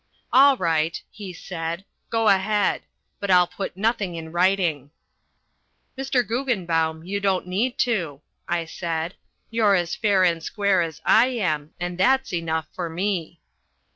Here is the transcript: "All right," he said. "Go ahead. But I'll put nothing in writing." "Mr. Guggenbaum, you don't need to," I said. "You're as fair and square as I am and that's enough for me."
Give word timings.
"All 0.33 0.57
right," 0.57 0.99
he 1.11 1.31
said. 1.31 1.85
"Go 2.09 2.27
ahead. 2.27 2.81
But 3.19 3.29
I'll 3.29 3.45
put 3.45 3.77
nothing 3.77 4.15
in 4.15 4.31
writing." 4.31 4.89
"Mr. 5.95 6.27
Guggenbaum, 6.27 7.03
you 7.03 7.19
don't 7.19 7.45
need 7.45 7.77
to," 7.85 8.19
I 8.47 8.65
said. 8.65 9.13
"You're 9.51 9.75
as 9.75 9.93
fair 9.95 10.23
and 10.23 10.41
square 10.41 10.81
as 10.81 11.01
I 11.05 11.27
am 11.27 11.75
and 11.79 11.99
that's 11.99 12.33
enough 12.33 12.65
for 12.73 12.89
me." 12.89 13.41